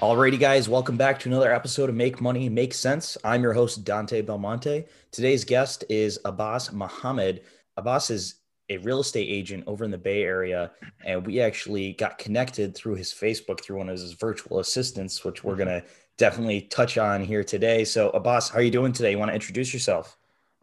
[0.00, 3.18] Alrighty, guys, welcome back to another episode of Make Money Make Sense.
[3.22, 4.86] I'm your host, Dante Belmonte.
[5.10, 7.42] Today's guest is Abbas Muhammad.
[7.76, 8.36] Abbas is
[8.70, 10.70] a real estate agent over in the Bay Area,
[11.04, 15.44] and we actually got connected through his Facebook through one of his virtual assistants, which
[15.44, 15.84] we're going to
[16.16, 17.84] definitely touch on here today.
[17.84, 19.10] So, Abbas, how are you doing today?
[19.10, 20.16] You want to introduce yourself?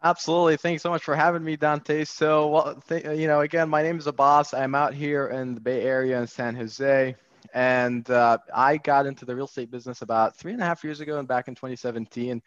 [0.03, 0.57] Absolutely.
[0.57, 2.05] Thanks so much for having me, Dante.
[2.05, 4.55] So, well, th- you know, again, my name is Abbas.
[4.55, 7.15] I'm out here in the Bay Area in San Jose.
[7.53, 10.99] And uh, I got into the real estate business about three and a half years
[10.99, 12.41] ago and back in 2017.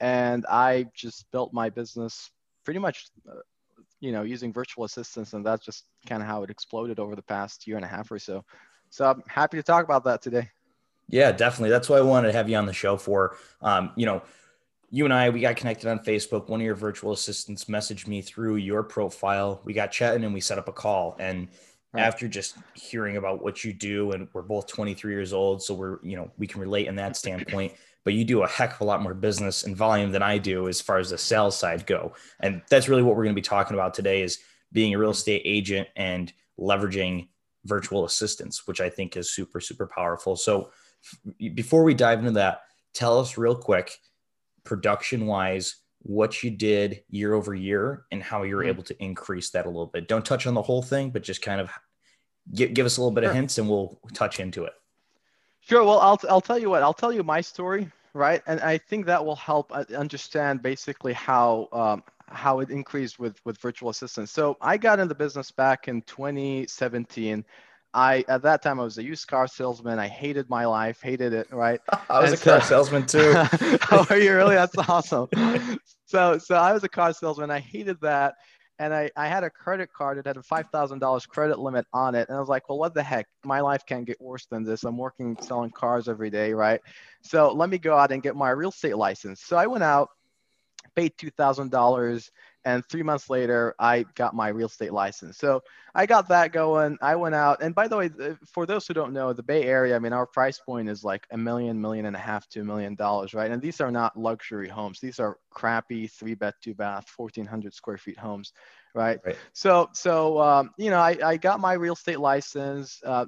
[0.00, 2.30] And I just built my business
[2.64, 3.40] pretty much, uh,
[4.00, 5.32] you know, using virtual assistants.
[5.32, 8.10] And that's just kind of how it exploded over the past year and a half
[8.10, 8.44] or so.
[8.90, 10.50] So I'm happy to talk about that today.
[11.08, 11.70] Yeah, definitely.
[11.70, 13.36] That's what I wanted to have you on the show for.
[13.60, 14.22] Um, you know,
[14.90, 16.48] you and I, we got connected on Facebook.
[16.48, 19.60] One of your virtual assistants messaged me through your profile.
[19.64, 21.16] We got chatting and we set up a call.
[21.18, 21.48] And
[21.92, 22.02] right.
[22.02, 25.98] after just hearing about what you do and we're both 23 years old so we're
[26.02, 27.72] you know we can relate in that standpoint.
[28.04, 30.68] But you do a heck of a lot more business and volume than i do
[30.68, 32.14] as far as the sales side go.
[32.40, 34.38] And that's really what we're going to be talking about today is
[34.72, 37.28] being a real estate agent and leveraging
[37.64, 40.36] virtual assistants which i think is super super powerful.
[40.36, 40.70] So
[41.54, 42.62] before we dive into that
[42.94, 43.98] tell us real quick
[44.64, 48.70] production wise what you did year over year and how you were mm-hmm.
[48.70, 50.08] able to increase that a little bit.
[50.08, 51.70] Don't touch on the whole thing, but just kind of
[52.54, 53.30] give, give us a little bit sure.
[53.30, 54.72] of hints and we'll touch into it.
[55.60, 55.84] Sure.
[55.84, 58.42] Well, I'll, I'll tell you what, I'll tell you my story, right?
[58.46, 63.40] And I think that will help uh, understand basically how, um, how it increased with,
[63.44, 64.32] with virtual assistants.
[64.32, 67.44] So I got in the business back in 2017
[67.94, 69.98] I at that time I was a used car salesman.
[69.98, 71.48] I hated my life, hated it.
[71.52, 71.80] Right.
[72.08, 73.32] I was and a car salesman too.
[73.90, 74.54] oh, are you really?
[74.54, 75.28] That's awesome.
[76.06, 77.50] so so I was a car salesman.
[77.50, 78.34] I hated that.
[78.78, 82.28] And I, I had a credit card that had a $5,000 credit limit on it.
[82.28, 83.28] And I was like, well, what the heck?
[83.44, 84.82] My life can't get worse than this.
[84.82, 86.80] I'm working selling cars every day, right?
[87.20, 89.42] So let me go out and get my real estate license.
[89.42, 90.08] So I went out,
[90.96, 92.30] paid $2,000
[92.64, 95.38] and three months later i got my real estate license.
[95.38, 95.62] So
[95.94, 96.96] i got that going.
[97.02, 97.62] I went out.
[97.62, 98.10] And by the way
[98.46, 101.26] for those who don't know the bay area i mean our price point is like
[101.30, 103.50] a million million and a half to a million dollars right?
[103.50, 105.00] And these are not luxury homes.
[105.00, 108.52] These are crappy three bed two bath 1400 square feet homes
[108.94, 109.36] right, right.
[109.52, 113.00] so so um, you know I, I got my real estate license.
[113.04, 113.26] Uh,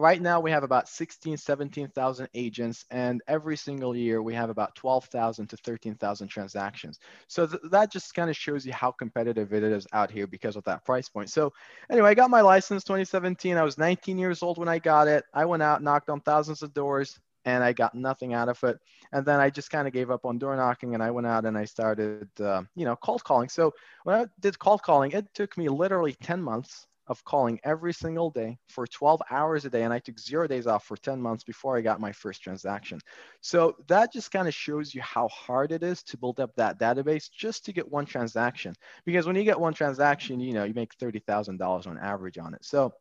[0.00, 4.74] right now we have about 16 17,000 agents and every single year we have about
[4.74, 6.98] 12,000 to 13,000 transactions.
[7.28, 10.56] So th- that just kind of shows you how competitive it is out here because
[10.56, 11.30] of that price point.
[11.30, 11.52] So
[11.90, 15.24] anyway i got my license 2017 i was 19 years old when i got it.
[15.34, 18.78] I went out knocked on thousands of doors and i got nothing out of it.
[19.12, 21.44] And then i just kind of gave up on door knocking and i went out
[21.44, 23.50] and i started uh, you know cold calling.
[23.50, 23.74] So
[24.04, 28.30] when i did cold calling it took me literally 10 months of calling every single
[28.30, 29.82] day for 12 hours a day.
[29.82, 33.00] And I took zero days off for 10 months before I got my first transaction.
[33.40, 36.78] So that just kind of shows you how hard it is to build up that
[36.78, 38.74] database just to get one transaction.
[39.04, 42.64] Because when you get one transaction, you know, you make $30,000 on average on it.
[42.64, 42.94] So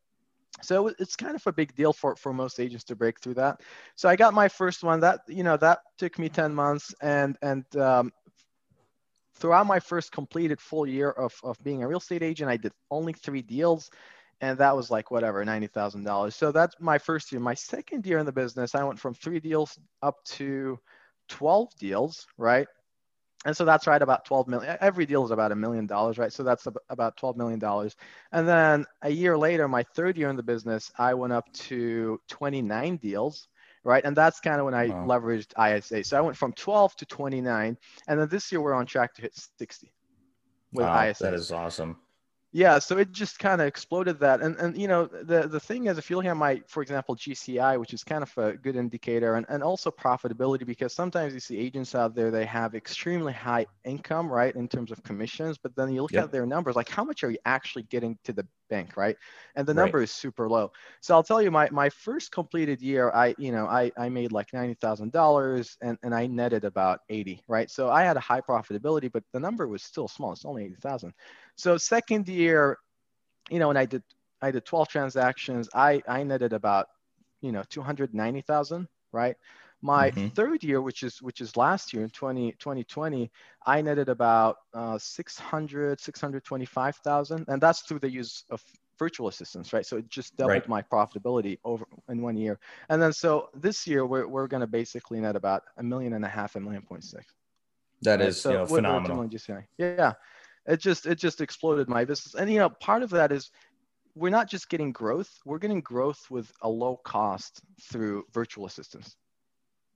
[0.61, 3.61] so it's kind of a big deal for, for most agents to break through that.
[3.95, 7.37] So I got my first one that, you know, that took me 10 months and,
[7.41, 8.11] and um,
[9.39, 12.73] throughout my first completed full year of, of being a real estate agent, I did
[12.91, 13.89] only three deals.
[14.41, 16.33] And that was like whatever, $90,000.
[16.33, 17.41] So that's my first year.
[17.41, 20.79] My second year in the business, I went from three deals up to
[21.27, 22.67] 12 deals, right?
[23.45, 24.77] And so that's right about 12 million.
[24.81, 26.31] Every deal is about a million dollars, right?
[26.31, 27.95] So that's about 12 million dollars.
[28.31, 32.19] And then a year later, my third year in the business, I went up to
[32.29, 33.47] 29 deals
[33.83, 34.03] right?
[34.03, 35.05] And that's kind of when I wow.
[35.05, 36.03] leveraged ISA.
[36.03, 37.77] So I went from 12 to 29,
[38.07, 39.91] and then this year we're on track to hit 60
[40.73, 41.23] with wow, ISA.
[41.23, 41.97] That is awesome
[42.51, 45.85] yeah so it just kind of exploded that and and you know the the thing
[45.85, 48.75] is if you look at my for example gci which is kind of a good
[48.75, 53.33] indicator and, and also profitability because sometimes you see agents out there they have extremely
[53.33, 56.25] high income right in terms of commissions but then you look yep.
[56.25, 59.17] at their numbers like how much are you actually getting to the bank right?
[59.55, 60.03] And the number right.
[60.03, 60.71] is super low.
[61.01, 64.31] So i'll tell you my my first completed year i you know i i made
[64.31, 67.69] like $90000 and and i netted about 80 right?
[67.69, 70.33] So i had a high profitability but the number was still small.
[70.33, 71.13] It's only 80000
[71.59, 72.77] so second year,
[73.49, 74.01] you know, when I did
[74.41, 76.87] I did 12 transactions, I I netted about
[77.41, 79.35] you know 290,000, right?
[79.81, 80.27] My mm-hmm.
[80.29, 83.31] third year, which is which is last year in 20, 2020,
[83.65, 87.45] I netted about uh, 600, 625,000.
[87.47, 88.61] And that's through the use of
[88.99, 89.85] virtual assistants, right?
[89.85, 90.67] So it just doubled right.
[90.67, 92.59] my profitability over in one year.
[92.89, 96.25] And then so this year we're, we're going to basically net about a million and
[96.25, 97.25] a half, a million point six.
[98.01, 98.29] That right?
[98.29, 99.27] is so you know, phenomenal.
[99.27, 100.13] Just yeah,
[100.65, 102.35] it just it just exploded my business.
[102.35, 103.49] And you know, part of that is
[104.15, 109.15] we're not just getting growth; we're getting growth with a low cost through virtual assistants.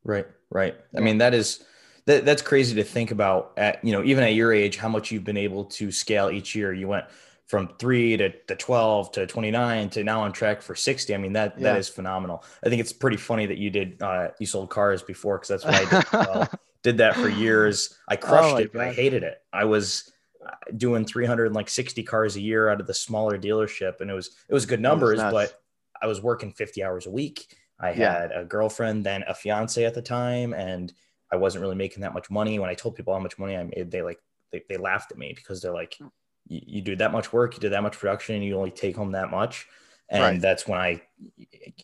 [0.03, 0.75] Right, right.
[0.95, 1.63] I mean, that is
[2.05, 3.53] that, that's crazy to think about.
[3.57, 6.55] At you know, even at your age, how much you've been able to scale each
[6.55, 6.73] year.
[6.73, 7.05] You went
[7.47, 11.13] from three to, to 12 to 29 to now on track for 60.
[11.13, 11.73] I mean, that, yeah.
[11.73, 12.43] that is phenomenal.
[12.65, 15.37] I think it's pretty funny that you did, uh, you sold cars before.
[15.39, 16.11] Cause that's what I did.
[16.13, 16.49] well,
[16.83, 17.97] did that for years.
[18.07, 19.37] I crushed oh it, but I hated it.
[19.51, 20.11] I was
[20.45, 24.01] uh, doing 360 cars a year out of the smaller dealership.
[24.01, 25.61] And it was, it was good numbers, was but
[26.01, 27.55] I was working 50 hours a week.
[27.79, 28.41] I had yeah.
[28.41, 30.53] a girlfriend, then a fiance at the time.
[30.53, 30.93] And
[31.31, 32.59] I wasn't really making that much money.
[32.59, 34.19] When I told people how much money I made, they like,
[34.51, 36.09] they, they laughed at me because they're like, mm.
[36.47, 38.95] you, you do that much work, you do that much production, and you only take
[38.95, 39.67] home that much.
[40.09, 40.41] And right.
[40.41, 41.01] that's when I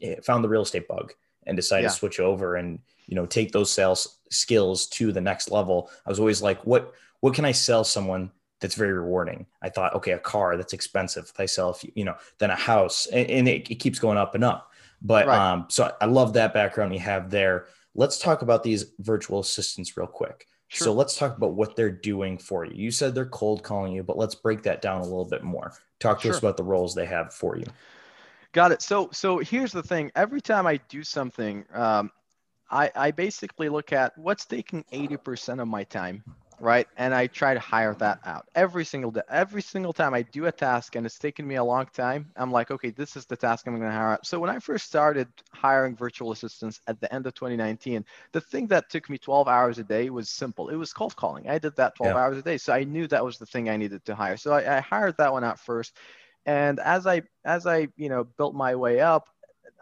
[0.02, 1.14] eh, found the real estate bug
[1.48, 1.90] and decided yeah.
[1.90, 5.90] to switch over and you know take those sales skills to the next level.
[6.06, 8.32] I was always like, what what can I sell someone
[8.62, 9.46] that's very rewarding?
[9.62, 11.26] I thought, okay, a car that's expensive.
[11.34, 14.18] If I sell, a you know, then a house, and, and it, it, keeps going
[14.18, 14.69] up and up.
[15.02, 15.52] But right.
[15.52, 17.68] um, so I love that background you have there.
[17.96, 20.48] Let's talk about these virtual assistants real quick.
[20.68, 20.86] Sure.
[20.86, 22.74] So let's talk about what they're doing for you.
[22.76, 25.74] You said they're cold calling you, but let's break that down a little bit more.
[26.00, 26.34] Talk to sure.
[26.34, 27.66] us about the roles they have for you.
[28.52, 28.82] Got it.
[28.82, 30.12] So so here's the thing.
[30.16, 32.12] Every time I do something, um,
[32.70, 36.24] I I basically look at what's taking 80% of my time
[36.60, 36.88] right?
[36.98, 39.22] And I try to hire that out every single day.
[39.30, 42.52] Every single time I do a task and it's taken me a long time, I'm
[42.52, 44.26] like, okay, this is the task I'm going to hire out.
[44.26, 48.68] So when I first started hiring virtual assistants at the end of 2019, the thing
[48.68, 50.70] that took me 12 hours a day was simple.
[50.70, 51.50] It was cold calling.
[51.50, 52.20] I did that 12 yeah.
[52.22, 52.58] hours a day.
[52.58, 54.38] So I knew that was the thing I needed to hire.
[54.38, 55.96] So I, I hired that one out first.
[56.46, 59.30] And as I as I you know built my way up,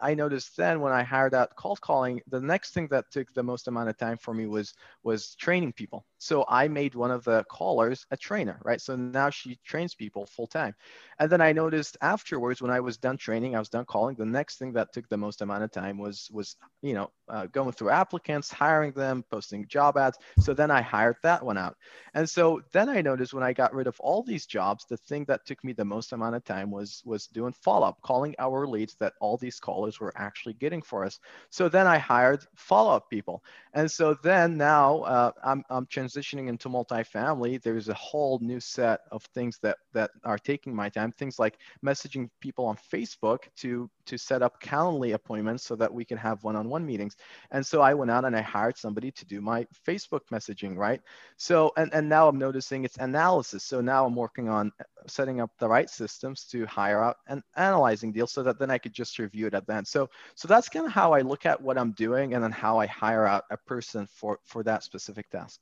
[0.00, 3.42] I noticed then when I hired out cold calling, the next thing that took the
[3.42, 6.04] most amount of time for me was was training people.
[6.18, 8.80] So I made one of the callers a trainer, right?
[8.80, 10.74] So now she trains people full time.
[11.18, 14.16] And then I noticed afterwards when I was done training, I was done calling.
[14.16, 17.46] The next thing that took the most amount of time was was you know uh,
[17.46, 20.18] going through applicants, hiring them, posting job ads.
[20.40, 21.76] So then I hired that one out.
[22.14, 25.24] And so then I noticed when I got rid of all these jobs, the thing
[25.26, 28.66] that took me the most amount of time was was doing follow up, calling our
[28.66, 31.18] leads that all these callers were actually getting for us.
[31.50, 33.42] So then I hired follow up people.
[33.74, 39.00] And so then now uh, I'm I'm transitioning into multifamily, there's a whole new set
[39.10, 41.12] of things that that are taking my time.
[41.12, 46.04] Things like messaging people on Facebook to to set up Calendly appointments so that we
[46.04, 47.16] can have one-on-one meetings.
[47.50, 51.00] And so I went out and I hired somebody to do my Facebook messaging, right?
[51.36, 53.64] So and and now I'm noticing it's analysis.
[53.64, 54.72] So now I'm working on
[55.06, 58.78] setting up the right systems to hire out and analyzing deals so that then I
[58.78, 59.86] could just review it at the end.
[59.86, 62.78] So so that's kind of how I look at what I'm doing and then how
[62.78, 65.60] I hire out a person for for that specific task.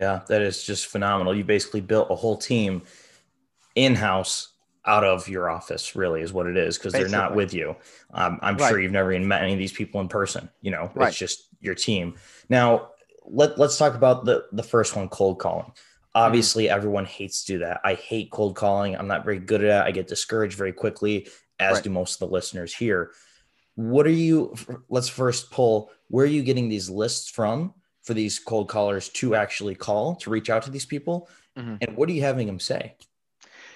[0.00, 1.34] Yeah, that is just phenomenal.
[1.34, 2.82] You basically built a whole team
[3.74, 4.52] in house
[4.84, 7.76] out of your office, really, is what it is, because they're not with you.
[8.12, 8.68] Um, I'm right.
[8.68, 10.48] sure you've never even met any of these people in person.
[10.62, 11.08] You know, right.
[11.08, 12.14] it's just your team.
[12.48, 12.90] Now,
[13.24, 15.72] let, let's talk about the, the first one cold calling.
[16.14, 16.76] Obviously, mm-hmm.
[16.76, 17.80] everyone hates to do that.
[17.84, 18.96] I hate cold calling.
[18.96, 19.88] I'm not very good at it.
[19.88, 21.84] I get discouraged very quickly, as right.
[21.84, 23.10] do most of the listeners here.
[23.74, 24.54] What are you,
[24.88, 27.74] let's first pull, where are you getting these lists from?
[28.08, 31.28] For these cold callers to actually call to reach out to these people?
[31.58, 31.74] Mm-hmm.
[31.80, 32.94] and what are you having them say?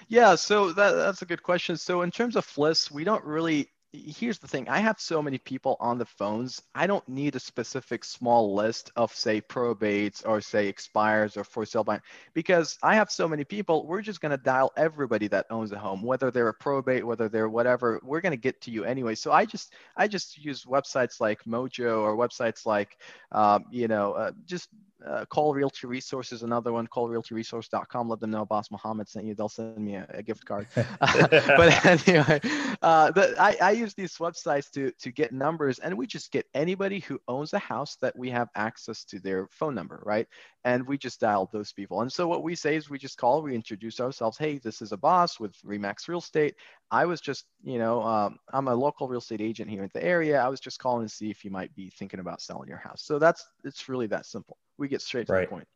[0.07, 1.77] Yeah so that, that's a good question.
[1.77, 4.67] So in terms of lists we don't really here's the thing.
[4.67, 6.61] I have so many people on the phones.
[6.73, 11.65] I don't need a specific small list of say probates or say expires or for
[11.65, 11.99] sale by
[12.33, 13.85] because i have so many people.
[13.85, 17.29] We're just going to dial everybody that owns a home whether they're a probate whether
[17.29, 17.99] they're whatever.
[18.03, 19.15] We're going to get to you anyway.
[19.15, 22.97] So i just i just use websites like mojo or websites like
[23.31, 24.69] um, you know uh, just
[25.07, 29.35] uh, Cole Realty Resources another one colerealtyresource.com let them know Abbas Muhammad sent you.
[29.35, 30.67] They'll send me a, a gift card.
[31.01, 32.39] But anyway
[32.81, 36.45] uh, the, I, I use these websites to to get numbers and we just get
[36.53, 40.27] anybody who owns a house that we have access to their phone number right
[40.65, 43.41] and we just dialed those people and so what we say is we just call
[43.41, 46.55] we introduce ourselves hey this is Abbas with remax real estate
[46.91, 50.03] i was just you know um, i'm a local real estate agent here in the
[50.03, 52.77] area i was just calling to see if you might be thinking about selling your
[52.77, 55.49] house so that's it's really that simple we get straight to right.
[55.49, 55.67] the point.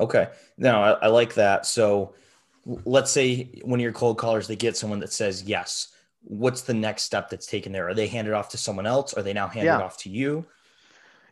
[0.00, 0.28] Okay.
[0.56, 1.66] No, I, I like that.
[1.66, 2.14] So
[2.64, 5.88] let's say when your cold callers, they get someone that says yes.
[6.22, 7.88] What's the next step that's taken there?
[7.88, 9.14] Are they handed off to someone else?
[9.14, 9.80] Are they now handed yeah.
[9.80, 10.46] off to you?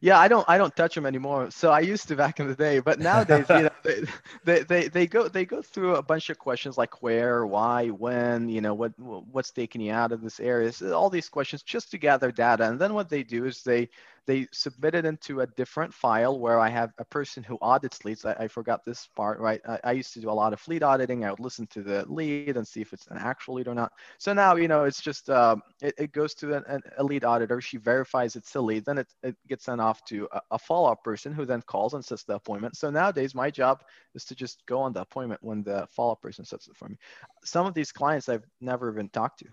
[0.00, 1.50] Yeah, I don't I don't touch them anymore.
[1.50, 4.04] So I used to back in the day, but nowadays, you know, they,
[4.44, 8.48] they, they, they go they go through a bunch of questions like where, why, when,
[8.48, 11.90] you know, what what's taking you out of this area, so all these questions just
[11.92, 12.68] to gather data.
[12.68, 13.88] And then what they do is they
[14.26, 18.24] they submit it into a different file where I have a person who audits leads.
[18.24, 19.60] I, I forgot this part, right?
[19.68, 21.24] I, I, used to do a lot of lead auditing.
[21.24, 23.92] I would listen to the lead and see if it's an actual lead or not.
[24.18, 27.60] So now, you know, it's just, um, it, it, goes to an, a lead auditor.
[27.60, 28.84] She verifies it's a lead.
[28.84, 32.04] Then it, it gets sent off to a, a follow-up person who then calls and
[32.04, 32.76] sets the appointment.
[32.76, 33.82] So nowadays, my job
[34.14, 36.96] is to just go on the appointment when the follow-up person sets it for me.
[37.44, 39.46] Some of these clients I've never even talked to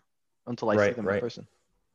[0.48, 1.16] until I right, see them right.
[1.16, 1.48] in person.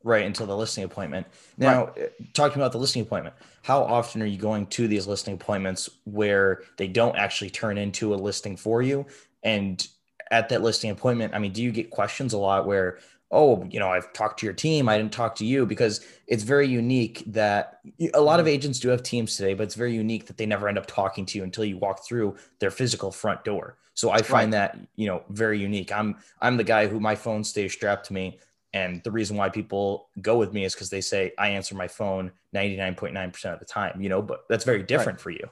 [0.04, 1.26] Right until the listing appointment.
[1.56, 2.04] Now, right.
[2.04, 5.90] Uh, talking about the listing appointment, how often are you going to these listing appointments
[6.04, 9.06] where they don't actually turn into a listing for you?
[9.42, 9.86] And
[10.30, 12.98] at that listing appointment, I mean, do you get questions a lot where,
[13.30, 16.44] oh, you know, I've talked to your team, I didn't talk to you because it's
[16.44, 17.80] very unique that
[18.14, 18.54] a lot of mm-hmm.
[18.54, 21.26] agents do have teams today, but it's very unique that they never end up talking
[21.26, 23.78] to you until you walk through their physical front door.
[23.94, 24.72] So I find right.
[24.72, 25.90] that, you know, very unique.
[25.90, 28.38] I'm I'm the guy who my phone stays strapped to me
[28.72, 31.88] and the reason why people go with me is because they say I answer my
[31.88, 35.22] phone 99.9% of the time, you know, but that's very different right.
[35.22, 35.48] for you.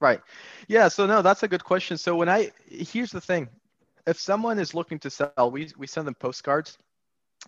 [0.00, 0.20] Right.
[0.68, 0.88] Yeah.
[0.88, 1.96] So no, that's a good question.
[1.98, 3.48] So when I here's the thing.
[4.06, 6.78] If someone is looking to sell, we, we send them postcards.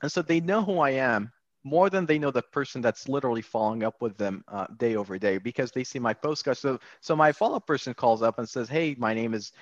[0.02, 1.32] And so they know who I am
[1.64, 5.18] more than they know the person that's literally following up with them uh, day over
[5.18, 6.58] day because they see my postcard.
[6.58, 9.52] So so my follow-up person calls up and says, "Hey, my name is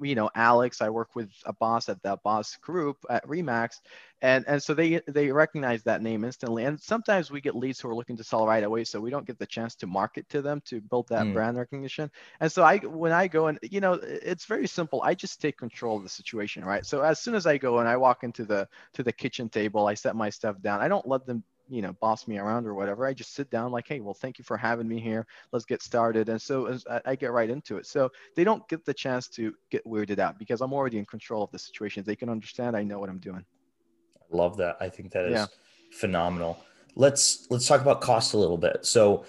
[0.00, 3.80] you know alex i work with Abbas at the Abbas Group at remax
[4.22, 6.64] and and so they they recognize that name instantly.
[6.64, 9.26] And sometimes we get leads who are looking to sell right away so we don't
[9.26, 11.34] get the chance to market to them to build that mm.
[11.34, 12.10] brand recognition.
[12.40, 15.02] And so i when i go and you know it's very simple.
[15.02, 16.86] I just take control of the situation right?
[16.86, 19.86] So as soon as i go and i walk into the to the kitchen table
[19.86, 20.80] i set my stuff down.
[20.80, 23.72] I don't let them you know boss me around or whatever i just sit down
[23.72, 25.26] like hey well thank you for having me here.
[25.52, 26.28] Let's get started.
[26.28, 27.86] And so I, get right into it.
[27.86, 31.42] So they don't get the chance to get weirded out because i'm already in control
[31.42, 32.04] of the situation.
[32.04, 33.44] They can understand i know what i'm doing.
[34.20, 34.76] I love that.
[34.80, 35.46] I think that is yeah.
[35.92, 36.58] phenomenal.
[36.94, 38.84] Let's let's talk about cost a little bit.
[38.84, 39.24] So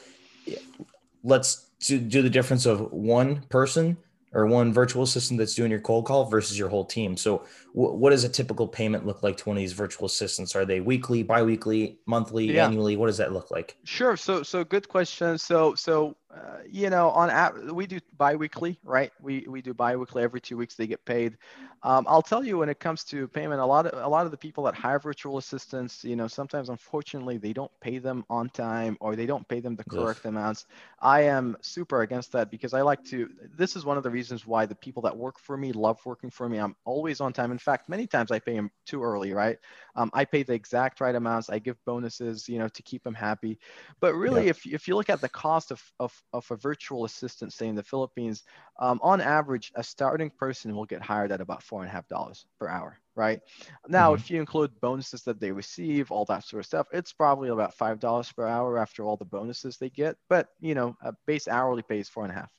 [1.24, 3.98] let's do, do the difference of one person
[4.38, 7.18] or one virtual assistant that's doing your cold call versus your whole team.
[7.18, 10.56] So, w- what does a typical payment look like to one of these virtual assistants?
[10.56, 12.68] Are they weekly, biweekly, monthly, yeah.
[12.68, 12.98] annually?
[12.98, 13.78] What does that look like?
[13.84, 14.16] Sure.
[14.16, 15.40] So, so good question.
[15.40, 19.12] So, so uh, you know, on app, we do biweekly, right?
[19.22, 20.24] We we do biweekly.
[20.24, 21.38] Every two weeks they get paid.
[21.84, 24.32] Um, I'll tell you when it comes to payment, a lot of a lot of
[24.32, 28.50] the people that hire virtual assistants, you know, sometimes unfortunately they don't pay them on
[28.50, 30.30] time or they don't pay them the correct yes.
[30.30, 30.66] amounts.
[31.00, 33.30] I am super against that because I like to.
[33.56, 36.30] This is one of the reasons why the people that work for me love working
[36.30, 36.58] for me.
[36.58, 37.52] I'm always on time.
[37.52, 39.58] In fact, many times I pay them too early, right?
[39.96, 41.50] Um, I pay the exact right amounts.
[41.50, 43.60] I give bonuses, you know, to keep them happy.
[44.00, 44.52] But really, yeah.
[44.52, 47.76] if if you look at the cost of of of a virtual assistant, say in
[47.76, 48.44] the Philippines,
[48.80, 52.08] um, on average, a starting person will get hired at about four and a half
[52.08, 53.40] dollars per hour, right?
[53.88, 54.22] Now, mm-hmm.
[54.22, 57.74] if you include bonuses that they receive, all that sort of stuff, it's probably about
[57.74, 60.18] five dollars per hour after all the bonuses they get.
[60.30, 62.52] But you know, a base hourly pay is four and a half.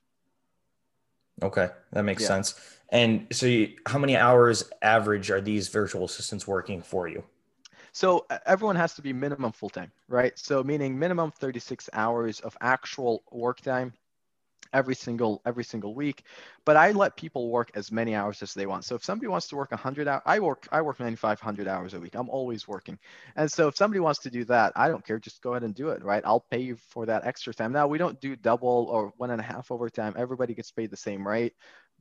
[1.43, 2.29] Okay, that makes yeah.
[2.29, 2.55] sense.
[2.91, 7.23] And so, you, how many hours average are these virtual assistants working for you?
[7.99, 10.39] So everyone has to be minimum full time, right?
[10.39, 13.93] So meaning minimum 36 hours of actual work time
[14.73, 16.23] every single every single week.
[16.65, 18.85] But i let people work as many hours as they want.
[18.85, 21.99] So if somebody wants to work 100 hours i work i work 9500 hours a
[21.99, 22.15] week.
[22.15, 23.01] I'm always working.
[23.35, 25.19] And so if somebody wants to do that i don't care.
[25.19, 26.23] Just go ahead and do it right?
[26.25, 27.73] I'll pay you for that extra time.
[27.73, 30.15] Now we don't do double or one and a half overtime.
[30.17, 31.55] Everybody gets paid the same rate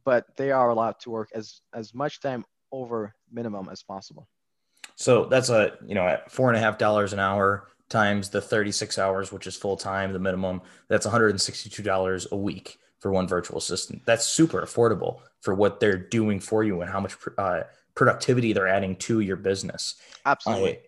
[0.06, 4.28] but they are allowed to work as as much time over minimum as possible
[4.98, 8.42] so that's a you know at four and a half dollars an hour times the
[8.42, 10.62] 36 hours, which is full time, the minimum.
[10.90, 14.02] That's 162 dollars a week for one virtual assistant.
[14.06, 17.62] That's super affordable for what they're doing for you and how much uh,
[17.96, 19.96] productivity they're adding to your business.
[20.26, 20.78] Absolutely.
[20.78, 20.82] Uh,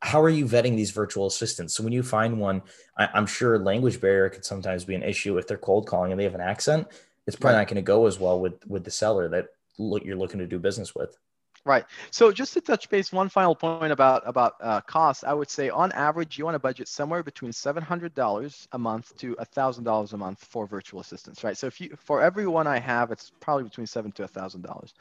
[0.00, 1.74] how are you vetting these virtual assistants?
[1.74, 2.62] So when you find one,
[2.98, 6.18] I, am sure language barrier could sometimes be an issue if they're cold calling and
[6.18, 6.88] they have an accent.
[7.28, 10.16] It's probably not going to go as well with with the seller that look, you're
[10.16, 11.16] looking to do business with.
[11.64, 11.84] Right.
[12.10, 15.70] So just to touch base, one final point about about uh, costs, I would say
[15.70, 19.84] on average you want to budget somewhere between seven hundred dollars a month to thousand
[19.84, 21.44] dollars a month for virtual assistants.
[21.44, 21.56] Right.
[21.56, 24.92] So if you for every one I have, it's probably between seven to thousand dollars.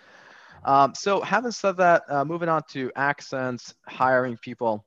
[0.63, 4.85] Um, so having said that, uh, moving on to accents, hiring people,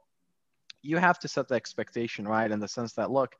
[0.83, 3.35] you have to set the expectation right in the sense that look,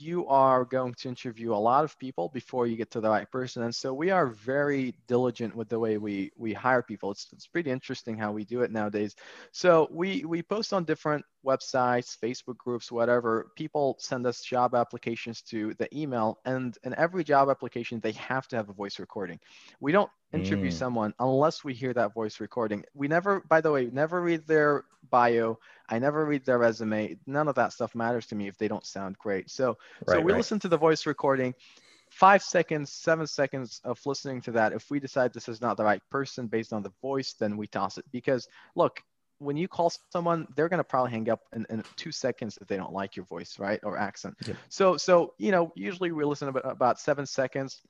[0.00, 3.30] you are going to interview a lot of people before you get to the right
[3.30, 3.62] person.
[3.62, 7.10] And so we are very diligent with the way we we hire people.
[7.10, 9.14] It's, it's pretty interesting how we do it nowadays.
[9.52, 13.52] So we we post on different websites, Facebook groups, whatever.
[13.56, 18.48] People send us job applications to the email, and in every job application, they have
[18.48, 19.38] to have a voice recording.
[19.80, 20.72] We don't interview mm.
[20.72, 22.84] someone unless we hear that voice recording.
[22.94, 25.58] We never, by the way, never read their bio.
[25.88, 27.16] I never read their resume.
[27.26, 29.50] None of that stuff matters to me if they don't sound great.
[29.50, 30.38] So, right, so we right.
[30.38, 31.54] listen to the voice recording.
[32.10, 34.72] Five seconds, seven seconds of listening to that.
[34.72, 37.66] If we decide this is not the right person based on the voice, then we
[37.66, 38.04] toss it.
[38.12, 39.02] Because look,
[39.38, 42.68] when you call someone, they're going to probably hang up in, in, two seconds if
[42.68, 44.34] they don't like your voice, right, or accent.
[44.46, 44.56] Yep.
[44.68, 47.82] So, so you know, usually we listen about, about seven seconds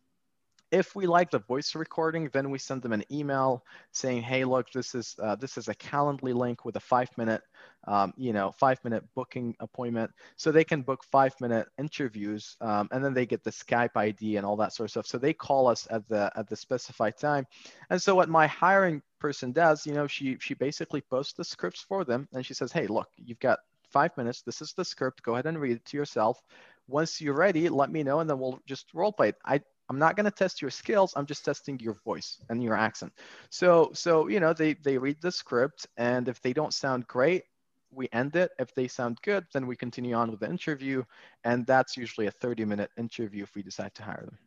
[0.71, 4.71] if we like the voice recording, then we send them an email saying, "Hey, look,
[4.73, 7.43] this is uh, this is a Calendly link with a five-minute,
[7.87, 13.15] um, you know, five-minute booking appointment, so they can book five-minute interviews, um, and then
[13.15, 15.07] they get the Skype ID and all that sort of stuff.
[15.07, 17.47] So they call us at the at the specified time,
[17.91, 21.81] and so what my hiring person does, you know, she she basically posts the scripts
[21.81, 24.43] for them, and she says, "Hey, look, you've got five minutes.
[24.43, 25.23] This is the script.
[25.23, 26.43] Go ahead and read it to yourself."
[26.89, 29.37] once you're ready, let me know and then we'll just role play it.
[29.45, 31.13] I, I'm not going to test your skills.
[31.17, 33.13] I'm just testing your voice and your accent.
[33.51, 37.45] So, so you know, they they read the script, and if they don't sound great,
[37.91, 38.51] we end it.
[38.59, 41.05] If they sound good, then we continue on with the interview,
[41.45, 44.39] and that's usually a 30 minute interview if we decide to hire them.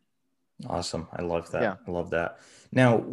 [0.68, 1.08] Awesome.
[1.12, 1.62] I love that.
[1.62, 1.76] Yeah.
[1.86, 2.38] I love that.
[2.70, 3.04] Now,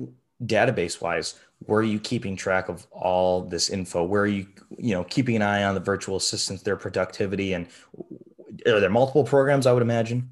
[0.44, 4.04] database wise, where are you keeping track of all this info?
[4.04, 7.68] Where are you, you know, keeping an eye on the virtual assistants, their productivity, and
[8.66, 9.66] are there multiple programs?
[9.66, 10.32] I would imagine.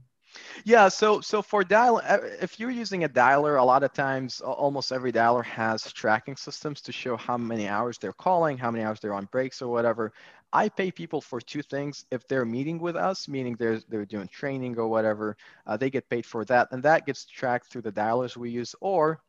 [0.67, 4.41] Yeah, so so for dial, uh, if you're using a dialer, a lot of times,
[4.41, 8.84] almost every dialer has tracking systems to show how many hours they're calling, how many
[8.84, 10.12] hours they're on breaks or whatever.
[10.51, 12.05] I pay people for two things.
[12.12, 16.10] If they're meeting with us, meaning they're they're doing training or whatever, uh, they get
[16.10, 18.74] paid for that, and that gets tracked through the dialers we use.
[18.81, 19.22] Or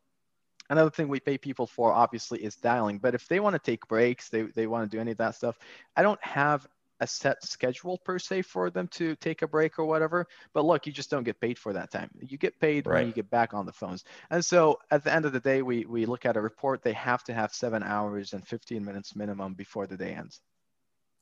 [0.69, 2.99] another thing we pay people for obviously is dialing.
[2.99, 5.35] But if they want to take breaks, they they want to do any of that
[5.35, 5.57] stuff,
[5.95, 6.67] I don't have
[6.99, 10.27] a set schedule per se for them to take a break or whatever.
[10.53, 12.09] But look, you just don't get paid for that time.
[12.19, 12.99] You get paid right.
[12.99, 14.03] when you get back on the phones.
[14.29, 16.83] And so at the end of the day, we we look at a report.
[16.83, 20.41] They have to have seven hours and 15 minutes minimum before the day ends.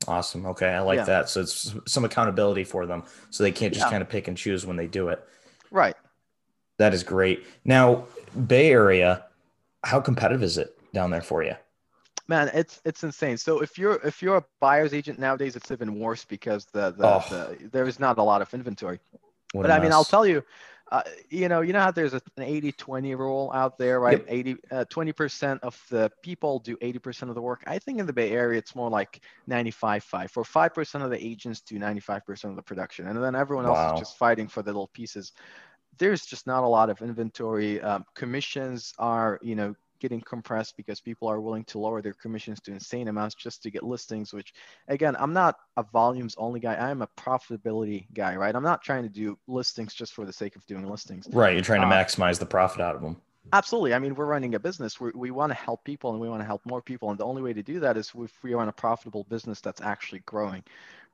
[0.08, 0.46] Awesome.
[0.46, 1.06] Okay, I like yeah.
[1.06, 1.30] that.
[1.30, 3.92] So it's some accountability for them, so they can't just yeah.
[3.92, 5.26] kind of pick and choose when they do it.
[5.72, 5.96] Right.
[6.78, 7.46] That is great.
[7.64, 8.06] Now,
[8.48, 9.26] Bay Area,
[9.84, 11.56] how competitive is it down there for you?
[12.28, 13.38] Man it's it's insane.
[13.38, 17.08] So if you're if you're a buyer's agent nowadays it's even worse because the, the,
[17.08, 17.26] oh.
[17.30, 19.00] the there's not a lot of inventory.
[19.52, 20.44] What but i mean i'll tell you
[20.92, 24.20] uh, you know you know how there's an 80 20 rule out there right?
[24.20, 24.28] Yep.
[24.30, 27.64] 80 uh, 20% of the people do 80% of the work.
[27.66, 31.26] I think in the bay area it's more like 95 5 for 5% of the
[31.26, 33.08] agents do 95% of the production.
[33.08, 33.94] And then everyone else wow.
[33.96, 35.32] is just fighting for the little pieces.
[35.98, 37.82] There's just not a lot of inventory.
[37.82, 42.60] Um, commissions are you know getting compressed because people are willing to lower their commissions
[42.62, 44.54] to insane amounts just to get listings which
[44.88, 46.76] again i'm not a volumes only guy.
[46.76, 48.56] I'm a profitability guy right?
[48.56, 51.28] I'm not trying to do listings just for the sake of doing listings.
[51.32, 53.18] Right you're trying to uh, maximize the profit out of them
[53.54, 53.94] absolutely.
[53.94, 55.00] I mean we're running a business.
[55.00, 57.12] We we want to help people and we want to help more people.
[57.12, 59.82] And the only way to do that is if we run a profitable business that's
[59.82, 60.64] actually growing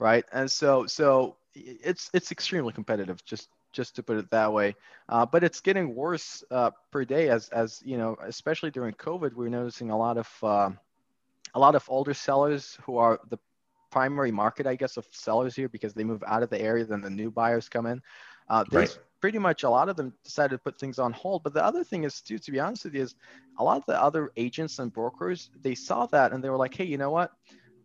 [0.01, 0.25] right?
[0.33, 3.23] And so so it's it's extremely competitive.
[3.23, 4.75] Just just to put it that way.
[5.09, 9.33] Uh, but it's getting worse uh, per day as, as you know, especially during COVID,
[9.33, 10.69] we're noticing a lot of uh,
[11.53, 13.37] a lot of older sellers who are the
[13.91, 17.01] primary market, I guess, of sellers here because they move out of the area, then
[17.01, 18.01] the new buyers come in.
[18.49, 19.05] Uh, there's right.
[19.19, 21.43] pretty much a lot of them decided to put things on hold.
[21.43, 23.15] But the other thing is, too, to be honest with you, is
[23.59, 26.73] a lot of the other agents and brokers they saw that and they were like,
[26.73, 27.31] hey, you know what?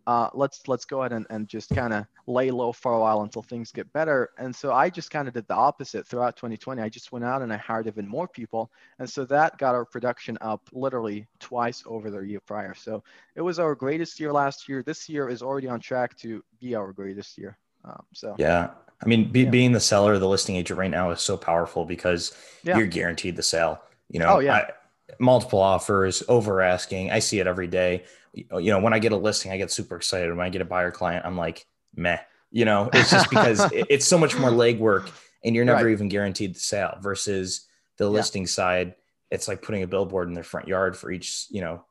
[0.07, 3.23] Uh, let's let's go ahead and, and just kind of lay low for a while
[3.23, 4.31] until things get better.
[4.38, 6.81] And so I just kind of did the opposite throughout 2020.
[6.81, 9.85] I just went out and I hired even more people, and so that got our
[9.85, 12.75] production up literally twice over the year prior.
[12.75, 13.03] So
[13.35, 14.83] it was our greatest year last year.
[14.83, 17.59] This year is already on track to be our greatest year.
[17.85, 18.71] Um, so yeah,
[19.03, 19.51] I mean, be, yeah.
[19.51, 22.79] being the seller, the listing agent right now is so powerful because yeah.
[22.79, 23.81] you're guaranteed the sale.
[24.09, 24.55] You know, oh, yeah.
[24.55, 24.71] I,
[25.19, 27.11] multiple offers, over asking.
[27.11, 28.05] I see it every day
[28.37, 30.31] you know, when I get a listing, I get super excited.
[30.31, 32.18] When I get a buyer client, I'm like, meh.
[32.51, 35.11] You know, it's just because it's so much more legwork
[35.44, 35.92] and you're never right.
[35.92, 37.66] even guaranteed the sale versus
[37.99, 38.94] the listing side.
[39.31, 41.85] It's like putting a billboard in their front yard for each, you know,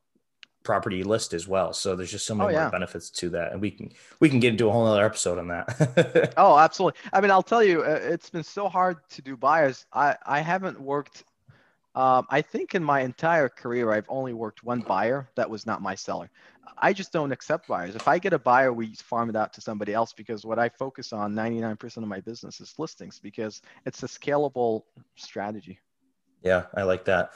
[0.64, 1.74] property list as well.
[1.74, 3.52] So there's just so many oh, more benefits to that.
[3.52, 6.34] And we can, we can get into a whole other episode on that.
[6.38, 7.00] oh, absolutely.
[7.14, 9.86] I mean, I'll tell you, uh, it's been so hard to do buyers.
[9.94, 11.24] I, I haven't worked
[11.96, 15.82] um, I think in my entire career, I've only worked one buyer that was not
[15.82, 16.30] my seller.
[16.78, 17.96] I just don't accept buyers.
[17.96, 20.68] If I get a buyer, we farm it out to somebody else because what I
[20.68, 24.84] focus on 99% of my business is listings because it's a scalable
[25.16, 25.80] strategy.
[26.44, 27.32] Yeah, I like that.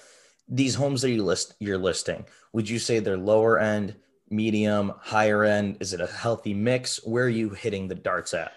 [0.50, 3.95] These homes that you list you're listing, would you say they're lower end,
[4.30, 5.78] medium, higher end?
[5.80, 7.06] Is it a healthy mix?
[7.06, 8.54] Where are you hitting the darts at?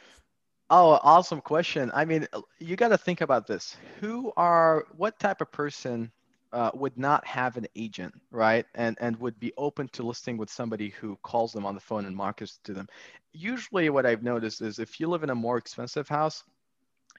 [0.72, 1.92] Oh, awesome question.
[1.94, 3.76] I mean, you got to think about this.
[4.00, 6.12] Who are what type of person
[6.52, 8.66] uh, would not have an agent, right?
[8.74, 12.06] And and would be open to listing with somebody who calls them on the phone
[12.06, 12.88] and markets to them.
[13.32, 16.44] Usually, what I've noticed is if you live in a more expensive house,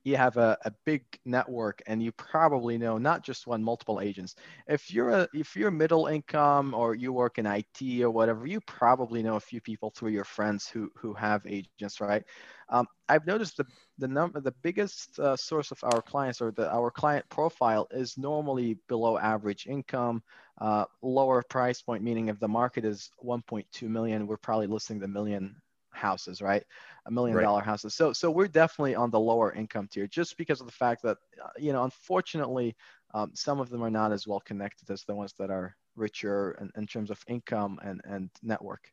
[0.03, 4.35] you have a, a big network and you probably know not just one multiple agents.
[4.67, 8.59] If you're a if you're middle income or you work in it or whatever you
[8.61, 12.23] probably know a few people through your friends who who have agents right?
[12.69, 13.65] Um, i've noticed the
[13.97, 18.17] the number the biggest uh, source of our clients or the our client profile is
[18.17, 20.23] normally below average income
[20.59, 25.07] uh, lower price point meaning if the market is 1.2 million we're probably listing the
[25.07, 25.55] million
[25.93, 26.63] houses, right?
[27.05, 27.65] A million dollar right.
[27.65, 27.93] houses.
[27.93, 31.17] So so we're definitely on the lower income tier just because of the fact that
[31.43, 32.75] uh, you know unfortunately
[33.13, 36.57] um, some of them are not as well connected as the ones that are richer
[36.59, 38.91] in, in terms of income and and network.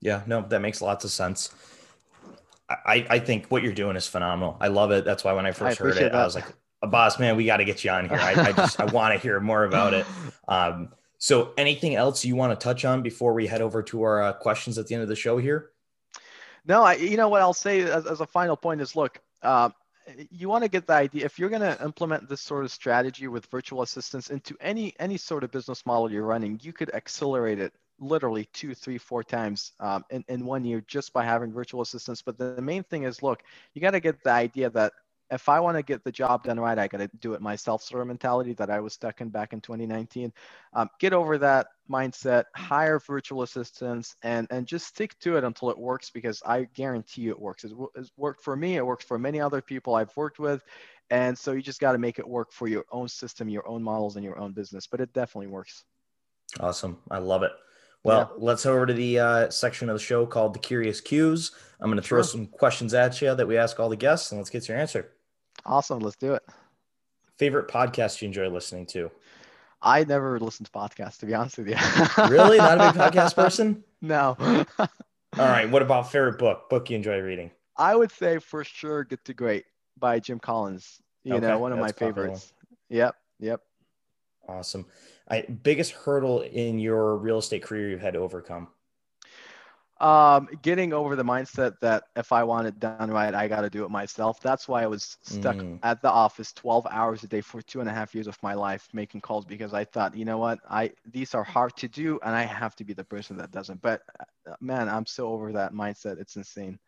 [0.00, 1.54] Yeah, no, that makes lots of sense.
[2.68, 4.56] I, I think what you're doing is phenomenal.
[4.60, 5.04] I love it.
[5.04, 6.14] That's why when I first I heard it, that.
[6.14, 6.46] I was like,
[6.82, 8.18] boss man, we got to get you on here.
[8.18, 10.06] I, I just I want to hear more about it.
[10.46, 14.22] Um, so anything else you want to touch on before we head over to our
[14.22, 15.70] uh, questions at the end of the show here?
[16.66, 19.70] No, I, you know what I'll say as, as a final point is look, uh,
[20.30, 23.26] you want to get the idea if you're going to implement this sort of strategy
[23.28, 27.58] with virtual assistants into any any sort of business model you're running, you could accelerate
[27.58, 31.80] it literally two, three, four times um, in, in one year just by having virtual
[31.80, 32.22] assistants.
[32.22, 34.92] But the, the main thing is, look, you got to get the idea that
[35.30, 37.82] if I want to get the job done right, I got to do it myself
[37.82, 40.32] sort of mentality that I was stuck in back in 2019.
[40.74, 45.70] Um, get over that mindset, hire virtual assistants, and and just stick to it until
[45.70, 47.64] it works because I guarantee you it works.
[47.64, 48.76] It's, it's worked for me.
[48.76, 50.62] It works for many other people I've worked with.
[51.10, 53.82] And so you just got to make it work for your own system, your own
[53.82, 54.86] models, and your own business.
[54.86, 55.84] But it definitely works.
[56.60, 56.98] Awesome.
[57.10, 57.52] I love it.
[58.04, 58.44] Well, yeah.
[58.44, 61.52] let's head over to the uh, section of the show called the Curious Q's.
[61.80, 62.24] I'm going to throw sure.
[62.24, 65.10] some questions at you that we ask all the guests, and let's get your answer.
[65.64, 66.00] Awesome.
[66.00, 66.42] Let's do it.
[67.38, 69.10] Favorite podcast you enjoy listening to?
[69.80, 71.76] I never listen to podcasts, to be honest with you.
[72.28, 72.58] really?
[72.58, 73.82] Not a big podcast person?
[74.02, 74.36] No.
[74.78, 74.88] all
[75.38, 75.68] right.
[75.70, 76.68] What about favorite book?
[76.68, 77.50] Book you enjoy reading?
[77.76, 79.64] I would say for sure Good to Great
[79.98, 81.00] by Jim Collins.
[81.22, 81.46] You okay.
[81.46, 82.52] know, one of That's my favorites.
[82.90, 83.16] Yep.
[83.40, 83.60] Yep.
[84.46, 84.86] Awesome.
[85.28, 88.68] I, biggest hurdle in your real estate career you've had to overcome?
[90.00, 93.70] Um, getting over the mindset that if I want it done right, I got to
[93.70, 94.40] do it myself.
[94.40, 95.78] That's why I was stuck mm.
[95.82, 98.54] at the office 12 hours a day for two and a half years of my
[98.54, 102.18] life making calls because I thought, you know what, I these are hard to do
[102.24, 103.80] and I have to be the person that doesn't.
[103.82, 106.20] But uh, man, I'm so over that mindset.
[106.20, 106.78] It's insane.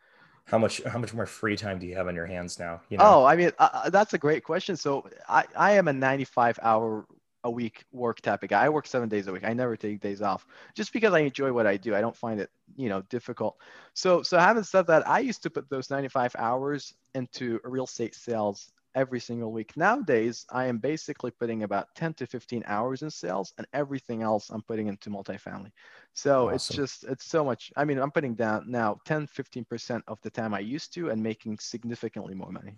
[0.45, 2.81] How much how much more free time do you have on your hands now?
[2.89, 3.05] You know?
[3.05, 4.77] Oh, I mean, uh, uh that's a great question.
[4.77, 7.07] So I I am a 95 hour
[7.47, 8.65] a week work type of guy.
[8.65, 9.45] I work seven days a week.
[9.45, 11.95] I never take days off just because I enjoy what I do.
[11.95, 13.57] I don't find it, you know, difficult.
[13.95, 18.17] So, so having said that, I used to put those 95 hours into real estate
[18.17, 19.77] sales every single week.
[19.77, 24.51] Nowadays, I am basically putting about 10 to 15 hours in sales and everything else
[24.51, 25.71] I'm putting into multifamily.
[26.15, 26.55] So awesome.
[26.57, 27.73] it's just, it's so much.
[27.77, 31.23] I mean, I'm putting down now 10, 15% of the time I used to and
[31.23, 32.75] making significantly more money.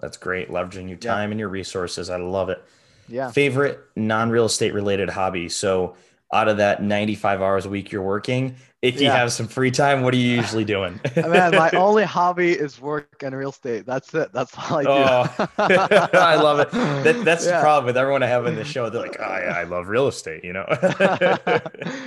[0.00, 0.48] That's great.
[0.48, 1.32] Leveraging your time yeah.
[1.32, 2.10] and your resources.
[2.10, 2.64] I love it.
[3.10, 3.30] Yeah.
[3.30, 5.48] Favorite non real estate related hobby.
[5.48, 5.96] So
[6.32, 9.16] out of that 95 hours a week you're working, if you yeah.
[9.16, 11.00] have some free time, what are you usually doing?
[11.16, 13.84] Man, my only hobby is work and real estate.
[13.84, 14.32] That's it.
[14.32, 14.88] That's all I do.
[14.88, 16.70] Oh, I love it.
[16.70, 17.56] That, that's yeah.
[17.56, 18.88] the problem with everyone I have in the show.
[18.88, 20.64] They're like, oh, yeah, I love real estate, you know?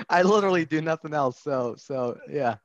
[0.10, 1.40] I literally do nothing else.
[1.42, 2.56] So, so yeah.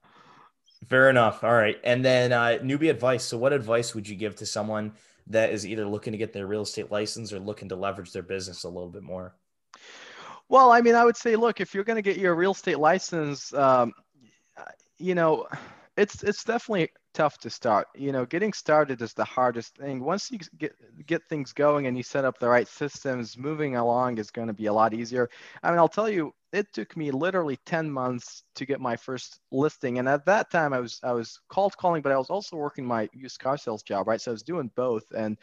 [0.86, 1.44] Fair enough.
[1.44, 1.76] All right.
[1.84, 3.24] And then uh, newbie advice.
[3.24, 4.92] So, what advice would you give to someone
[5.30, 8.22] that is either looking to get their real estate license or looking to leverage their
[8.22, 9.34] business a little bit more?
[10.48, 12.78] Well, I mean, I would say, look, if you're going to get your real estate
[12.78, 13.92] license, um,
[14.98, 15.46] you know,
[15.96, 17.88] it's it's definitely tough to start.
[17.96, 20.04] You know, getting started is the hardest thing.
[20.04, 20.72] Once you get
[21.04, 24.54] get things going and you set up the right systems, moving along is going to
[24.54, 25.28] be a lot easier.
[25.64, 29.40] I mean, I'll tell you, it took me literally 10 months to get my first
[29.50, 32.56] listing and at that time i was i was cold calling but i was also
[32.56, 35.36] working my used car sales job right so i was doing both and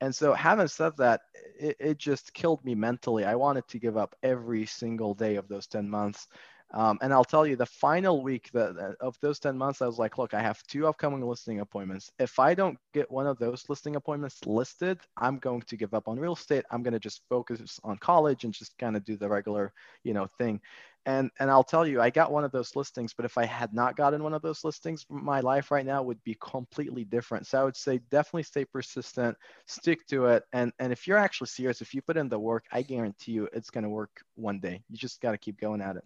[0.00, 1.20] and so having said that
[1.60, 5.46] it, it just killed me mentally i wanted to give up every single day of
[5.46, 6.26] those 10 months
[6.74, 10.18] um, and I'll tell you, the final week of those 10 months, I was like,
[10.18, 12.10] look, I have two upcoming listing appointments.
[12.18, 16.08] If I don't get one of those listing appointments listed, I'm going to give up
[16.08, 16.66] on real estate.
[16.70, 19.72] I'm going to just focus on college and just kind of do the regular,
[20.04, 20.60] you know, thing.
[21.06, 23.72] And and I'll tell you, I got one of those listings, but if I had
[23.72, 27.46] not gotten one of those listings, my life right now would be completely different.
[27.46, 31.46] So I would say definitely stay persistent, stick to it, and and if you're actually
[31.48, 34.60] serious, if you put in the work, I guarantee you it's going to work one
[34.60, 34.82] day.
[34.90, 36.04] You just got to keep going at it.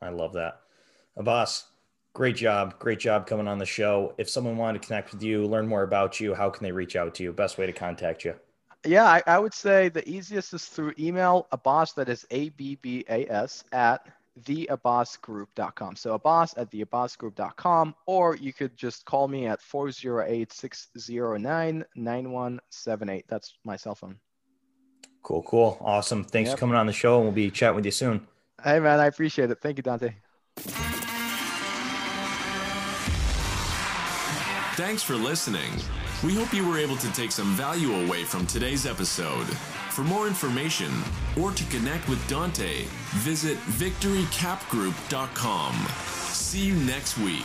[0.00, 0.60] I love that,
[1.16, 1.64] Abbas.
[2.12, 2.78] Great job.
[2.78, 4.14] Great job coming on the show.
[4.18, 6.94] If someone wanted to connect with you, learn more about you, how can they reach
[6.94, 7.32] out to you?
[7.32, 8.34] Best way to contact you?
[8.86, 12.76] Yeah, I, I would say the easiest is through email, Abbas, that is A B
[12.76, 14.06] B A S, at
[14.42, 15.96] theabbasgroup.com.
[15.96, 23.24] So Abbas at theabbasgroup.com, or you could just call me at 408 609 9178.
[23.28, 24.16] That's my cell phone.
[25.22, 25.78] Cool, cool.
[25.80, 26.22] Awesome.
[26.22, 26.58] Thanks yep.
[26.58, 28.26] for coming on the show, and we'll be chatting with you soon.
[28.64, 29.60] Hey, man, I appreciate it.
[29.60, 30.14] Thank you, Dante.
[34.76, 35.70] Thanks for listening.
[36.24, 39.46] We hope you were able to take some value away from today's episode.
[39.90, 40.90] For more information
[41.40, 45.74] or to connect with Dante, visit victorycapgroup.com.
[46.32, 47.44] See you next week.